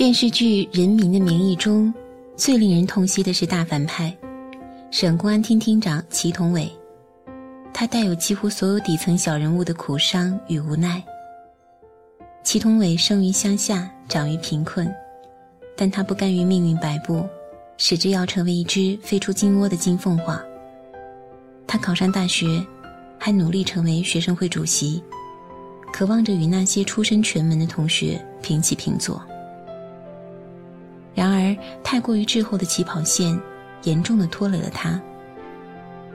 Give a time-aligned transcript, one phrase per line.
[0.00, 1.92] 电视剧《人民的名义》中，
[2.34, 4.10] 最令人痛惜的是大反派，
[4.90, 6.72] 省公安厅厅长祁同伟。
[7.70, 11.04] 他带有几乎所有底层小人物的苦伤与无奈。
[12.42, 14.90] 祁同伟生于乡下，长于贫困，
[15.76, 17.28] 但他不甘于命运摆布，
[17.76, 20.42] 矢志要成为一只飞出金窝的金凤凰。
[21.66, 22.64] 他考上大学，
[23.18, 25.02] 还努力成为学生会主席，
[25.92, 29.22] 渴望着与那些出身权门的同学平起平坐。
[31.14, 33.38] 然而，太过于滞后的起跑线，
[33.82, 35.00] 严重的拖累了他。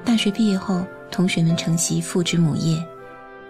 [0.04, 2.82] 大学毕业后，同学们承袭父职母业，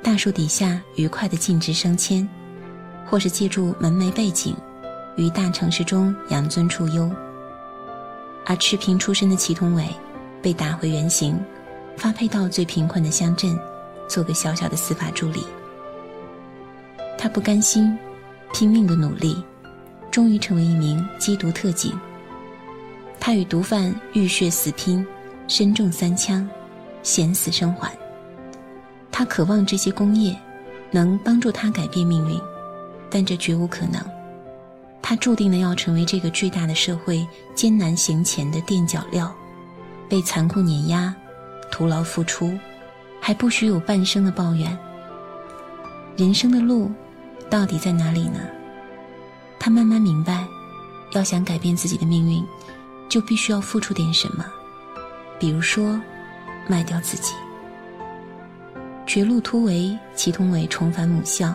[0.01, 2.27] 大树底下愉快的晋职升迁，
[3.05, 4.55] 或是借助门楣背景，
[5.15, 7.09] 于大城市中养尊处优。
[8.45, 9.87] 而赤贫出身的祁同伟，
[10.41, 11.39] 被打回原形，
[11.97, 13.57] 发配到最贫困的乡镇，
[14.07, 15.45] 做个小小的司法助理。
[17.17, 17.97] 他不甘心，
[18.53, 19.43] 拼命的努力。
[20.15, 21.91] 终于成为一名缉毒特警。
[23.19, 25.05] 他与毒贩浴血死拼，
[25.45, 26.49] 身中三枪，
[27.03, 27.91] 险死生还。
[29.11, 30.33] 他渴望这些工业
[30.89, 32.39] 能帮助他改变命运，
[33.09, 34.01] 但这绝无可能。
[35.01, 39.29] 他注定了要成为这个巨大的社会艰难行前的垫脚料，
[40.07, 41.13] 被残酷碾压，
[41.69, 42.57] 徒劳付出，
[43.19, 44.77] 还不许有半生的抱怨。
[46.15, 46.89] 人生的路，
[47.49, 48.39] 到底在哪里呢？
[49.65, 50.47] 他慢慢明白，
[51.13, 52.45] 要想改变自己的命运，
[53.09, 54.45] 就必须要付出点什么，
[55.39, 55.99] 比如说，
[56.67, 57.33] 卖掉自己。
[59.07, 61.51] 绝路突围，祁同伟重返母校，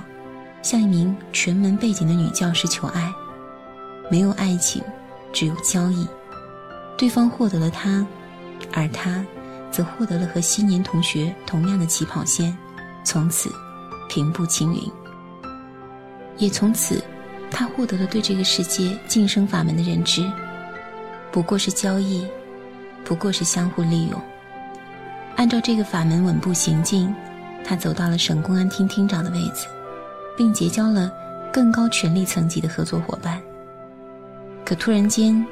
[0.61, 3.15] 向一名全门背景的女教师求爱，
[4.11, 4.83] 没有爱情，
[5.33, 6.05] 只有交易。
[6.99, 8.05] 对方获得了他，
[8.73, 9.25] 而他，
[9.71, 12.59] 则获得了和昔年同学同样的起跑线，
[13.05, 13.55] 从此，
[14.09, 14.83] 平步青云。
[16.39, 17.01] 也从此。
[17.51, 20.25] 他获得了对这个世界晋升法门的认知，
[21.31, 22.27] 不过是交易，
[23.05, 24.21] 不过是相互利用。
[25.37, 27.13] 按照这个法门稳步行进，
[27.65, 29.67] 他走到了省公安厅厅长的位子，
[30.37, 31.13] 并结交了
[31.53, 33.41] 更高权力层级的合作伙伴。
[34.65, 35.45] 可突然间，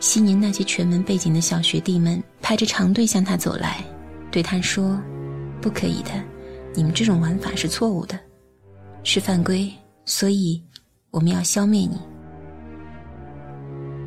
[0.00, 3.84] 昔年那些全门背景的小学弟们排着长队向他走来，
[4.30, 5.00] 对他说
[5.60, 6.10] ：“不可以的，
[6.74, 8.18] 你们这种玩法是错误的，
[9.02, 9.72] 是犯规，
[10.04, 10.62] 所以。”
[11.10, 11.98] 我们要消灭你！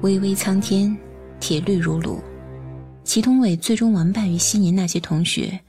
[0.02, 0.96] 巍巍苍天，
[1.40, 2.20] 铁律如炉。
[3.04, 5.60] 祁同伟最终完败于昔年那些同学，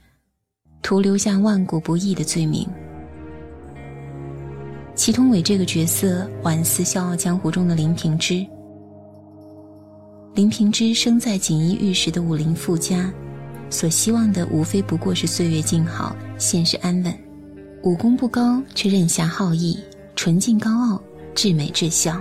[0.83, 2.67] 徒留下万古不易的罪名。
[4.93, 8.45] 祁同伟这个角色，宛似《笑傲江湖》中的林平之。
[10.35, 13.11] 林平之生在锦衣玉食的武林富家，
[13.71, 17.11] 所希望的无非不过是岁月静好、现实安稳。
[17.81, 19.79] 武功不高，却任侠好义，
[20.15, 21.01] 纯净高傲。
[21.33, 22.19] 至美至孝。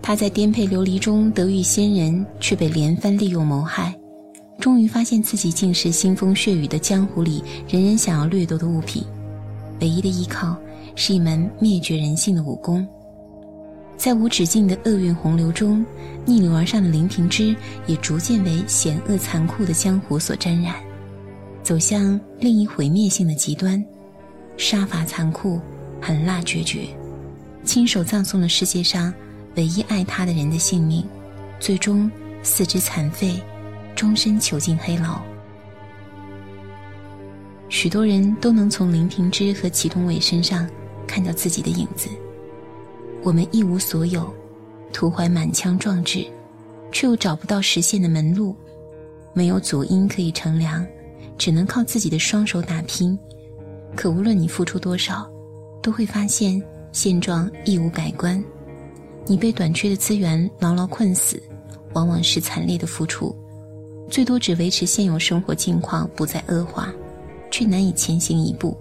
[0.00, 3.96] 他在颠沛流离中得遇仙人，却被连番利用谋害，
[4.58, 9.04] 终于发现自己竟是腥风血雨的江湖里人人想要掠夺的物品，
[9.80, 10.56] 唯一的依靠
[10.96, 12.86] 是一门灭绝人性的武功。
[13.96, 15.86] 在无止境的厄运洪流中，
[16.24, 17.54] 逆流而上的林平之
[17.86, 20.74] 也逐渐为险恶残酷的江湖所沾染，
[21.62, 23.84] 走向另一毁灭性的极端，
[24.56, 25.60] 杀伐残酷。
[26.02, 26.88] 狠辣决绝，
[27.64, 29.14] 亲手葬送了世界上
[29.54, 31.06] 唯一爱他的人的性命，
[31.60, 32.10] 最终
[32.42, 33.40] 四肢残废，
[33.94, 35.22] 终身囚禁黑牢。
[37.68, 40.68] 许多人都能从林平之和祁同伟身上
[41.06, 42.08] 看到自己的影子。
[43.22, 44.28] 我们一无所有，
[44.92, 46.26] 徒怀满腔壮志，
[46.90, 48.56] 却又找不到实现的门路，
[49.32, 50.84] 没有祖荫可以乘凉，
[51.38, 53.16] 只能靠自己的双手打拼。
[53.94, 55.30] 可无论你付出多少，
[55.82, 56.62] 都会发现
[56.92, 58.42] 现状亦无改观，
[59.26, 61.42] 你被短缺的资源牢牢困死，
[61.92, 63.34] 往往是惨烈的付出，
[64.08, 66.92] 最多只维持现有生活境况不再恶化，
[67.50, 68.76] 却难以前行一步。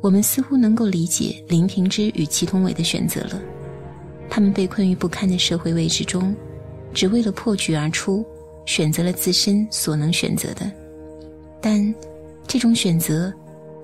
[0.00, 3.40] 我们似乎能够理解林平之与祁同伟的选择了，
[4.28, 6.34] 他们被困于不堪的社会位置中，
[6.92, 8.26] 只为了破局而出，
[8.66, 10.68] 选择了自身所能选择的，
[11.60, 11.94] 但
[12.48, 13.32] 这种选择。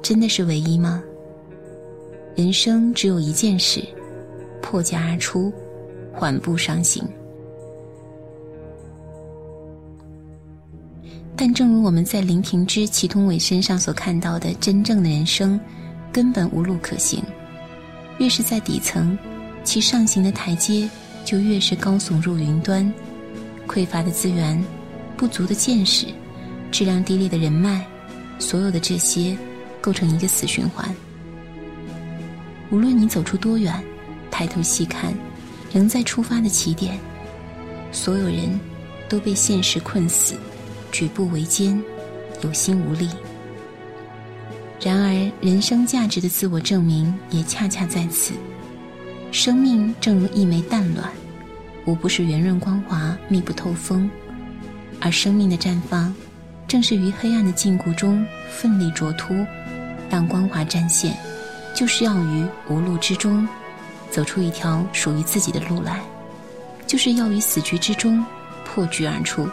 [0.02, 1.02] 真的是唯一吗？
[2.36, 3.82] 人生只有一件事，
[4.62, 5.52] 破茧而出，
[6.12, 7.02] 缓步上行。
[11.36, 15.60] 但正如我们在林平之、祁同伟身上所看到的，真正的人生
[16.12, 17.22] 根本无路可行。
[18.18, 19.16] 越是在底层，
[19.62, 20.88] 其上行的台阶
[21.24, 22.92] 就越是高耸入云端。
[23.68, 24.64] 匮乏的资源，
[25.16, 26.06] 不足的见识，
[26.70, 27.84] 质量低劣的人脉，
[28.38, 29.36] 所有的这些。
[29.88, 30.94] 构成一个死循环。
[32.70, 33.82] 无论你走出多远，
[34.30, 35.14] 抬头细看，
[35.72, 36.98] 仍在出发的起点。
[37.90, 38.60] 所有人
[39.08, 40.34] 都被现实困死，
[40.92, 41.82] 举步维艰，
[42.42, 43.08] 有心无力。
[44.78, 48.34] 然而，人生价值的自我证明也恰恰在此。
[49.32, 51.10] 生命正如一枚蛋卵，
[51.86, 54.06] 无不是圆润光滑、密不透风；
[55.00, 56.14] 而生命的绽放，
[56.66, 59.32] 正是于黑暗的禁锢中奋力灼突，
[60.10, 61.16] 让光华展现，
[61.74, 63.46] 就是要于无路之中，
[64.10, 66.00] 走出一条属于自己的路来，
[66.86, 68.24] 就是要于死局之中
[68.64, 69.48] 破局而出。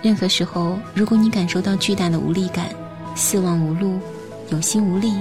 [0.00, 2.68] 任何时候，如果你感受到巨大的无力感、
[3.14, 4.00] 四望无路、
[4.50, 5.12] 有心无力，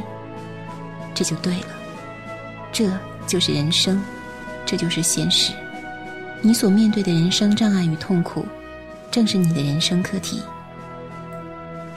[1.13, 1.67] 这就对了，
[2.71, 2.89] 这
[3.25, 4.01] 就是人生，
[4.65, 5.51] 这就是现实。
[6.41, 8.45] 你所面对的人生障碍与痛苦，
[9.09, 10.41] 正是你的人生课题。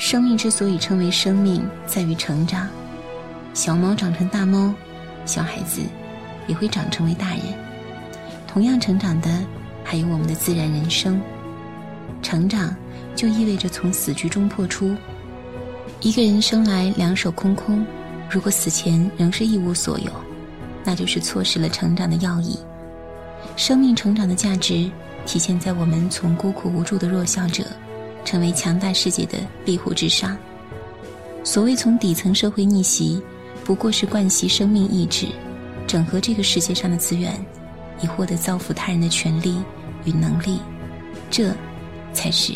[0.00, 2.66] 生命之所以称为生命，在于成长。
[3.52, 4.72] 小猫长成大猫，
[5.26, 5.82] 小孩子
[6.46, 7.40] 也会长成为大人。
[8.48, 9.28] 同样成长的，
[9.84, 11.20] 还有我们的自然人生。
[12.22, 12.74] 成长，
[13.14, 14.96] 就意味着从死局中破出。
[16.00, 17.84] 一个人生来两手空空。
[18.30, 20.10] 如果死前仍是一无所有，
[20.82, 22.58] 那就是错失了成长的要义。
[23.54, 24.90] 生命成长的价值
[25.26, 27.64] 体现在我们从孤苦无助的弱小者，
[28.24, 30.36] 成为强大世界的庇护之上。
[31.42, 33.22] 所谓从底层社会逆袭，
[33.64, 35.26] 不过是惯习生命意志，
[35.86, 37.34] 整合这个世界上的资源，
[38.00, 39.62] 以获得造福他人的权利
[40.04, 40.60] 与能力。
[41.30, 41.54] 这，
[42.12, 42.54] 才是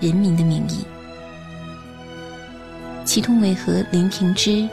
[0.00, 0.84] 人民的名义。
[3.04, 4.68] 祁同伟和林平之。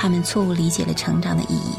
[0.00, 1.72] 他们错误理解了成长的意义，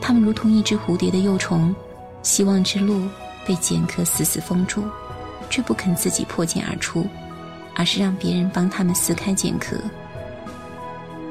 [0.00, 1.74] 他们如同一只蝴蝶的幼虫，
[2.22, 3.02] 希望之路
[3.44, 4.84] 被茧壳死死封住，
[5.50, 7.04] 却不肯自己破茧而出，
[7.74, 9.76] 而是让别人帮他们撕开茧壳。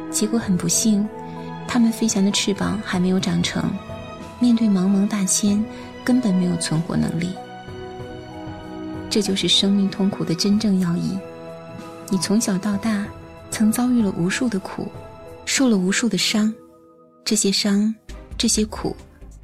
[0.09, 1.07] 结果很不幸，
[1.67, 3.71] 他们飞翔的翅膀还没有长成，
[4.39, 5.63] 面对茫茫大千，
[6.03, 7.29] 根本没有存活能力。
[9.09, 11.17] 这就是生命痛苦的真正要义。
[12.09, 13.05] 你从小到大，
[13.49, 14.87] 曾遭遇了无数的苦。
[15.44, 16.53] 受了无数的伤，
[17.25, 17.94] 这些伤，
[18.37, 18.95] 这些苦，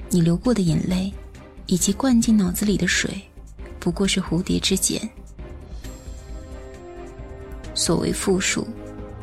[0.09, 1.11] 你流过的眼泪，
[1.65, 3.21] 以及灌进脑子里的水，
[3.79, 5.01] 不过是蝴蝶之茧。
[7.77, 8.65] 所谓负数，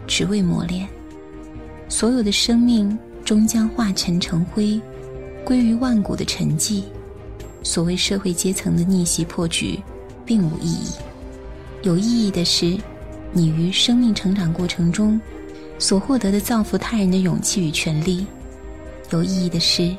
[0.06, 0.88] 只为磨练。
[1.88, 4.80] 所有的生命终将化尘成灰，
[5.44, 6.84] 归于万古的沉寂。
[7.64, 9.80] 所谓社会阶层的逆袭破局，
[10.24, 10.92] 并无意义。
[11.82, 12.78] 有意义的是，
[13.32, 15.20] 你于生命成长过程中。
[15.76, 18.24] 所获得的造福他人的勇气与权利，
[19.10, 19.92] 有意义的是，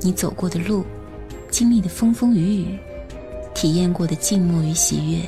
[0.00, 0.84] 你走过的路，
[1.50, 2.78] 经历的风风雨雨，
[3.52, 5.18] 体验过的静默与喜悦。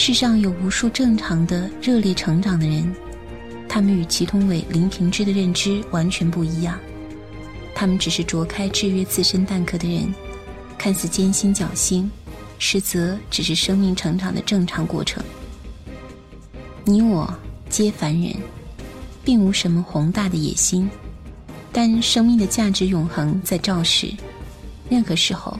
[0.00, 2.94] 世上有无数正常的热烈成长的人，
[3.68, 6.78] 他们与祁同伟、林平之的认知完全不一样。
[7.74, 10.14] 他们只是啄开制约自身蛋壳的人，
[10.78, 12.08] 看似艰辛侥幸，
[12.60, 15.20] 实则只是生命成长的正常过程。
[16.84, 17.28] 你我。
[17.68, 18.34] 皆凡人，
[19.24, 20.88] 并无什么宏大的野心，
[21.72, 24.10] 但生命的价值永恒在昭示。
[24.88, 25.58] 任何时候，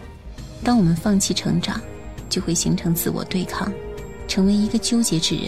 [0.63, 1.79] 当我们放弃成长，
[2.31, 3.71] 就会形成自我对抗，
[4.39, 5.47] 成为一个纠结之人，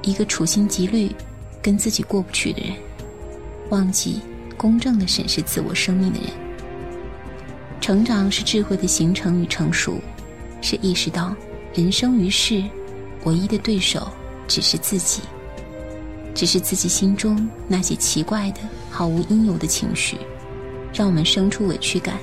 [0.00, 1.14] 一个处心积虑
[1.60, 2.74] 跟自己过不去的人，
[3.68, 4.22] 忘记
[4.56, 6.30] 公正的审视自我生命的人。
[7.78, 10.00] 成长是智慧的形成与成熟，
[10.62, 11.36] 是意识到
[11.74, 12.64] 人生于世，
[13.24, 14.10] 唯一的对手
[14.48, 15.20] 只是自己。
[16.34, 20.16] 只是自己心中那些奇怪的、毫无应有的情绪，
[20.94, 22.16] 让我们生出委屈感，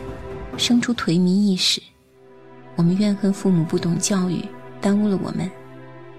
[0.57, 1.79] 生出颓靡意识。
[2.75, 4.43] 我们怨恨父母不懂教育，
[4.81, 5.47] 耽误了我们；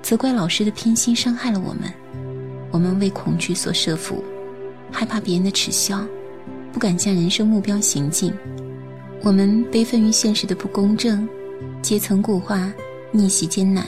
[0.08, 1.82] 责怪老师的偏心，伤害了我们。
[2.70, 4.24] 我们为恐惧所设伏，
[4.90, 6.02] 害怕别人的耻笑，
[6.72, 8.32] 不敢向人生目标行进。
[9.20, 11.28] 我们悲愤于现实的不公正，
[11.82, 12.72] 阶层固化，
[13.12, 13.86] 逆袭艰难。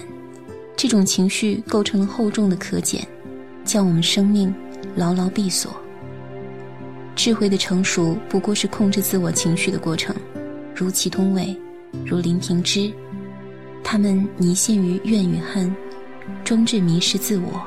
[0.77, 3.03] 这种情绪构成了厚重的壳茧。
[3.65, 4.55] 将我们生命
[4.95, 5.75] 牢牢闭锁。
[7.17, 10.15] 智慧的成熟不过是控制自我情绪的过程，
[10.75, 11.57] 如祁同伟，
[12.05, 12.93] 如林平之，
[13.83, 15.75] 他们泥陷于怨与恨，
[16.45, 17.63] 终至迷失自我。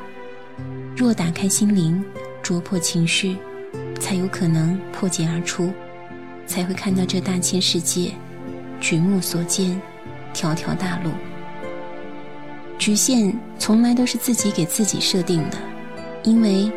[0.96, 2.04] 若打开心灵，
[2.42, 3.38] 啄破情绪，
[4.00, 5.72] 才有可能破茧而出，
[6.46, 8.12] 才会看到这大千世界，
[8.80, 9.82] 举目所见，
[10.34, 11.12] 条条大路。
[12.78, 15.58] 局限从来都是自己给自己设定的。
[16.24, 16.72] 因为，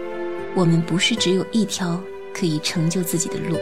[0.55, 2.01] 我们不是只有一条
[2.35, 3.57] 可以成就自己的路。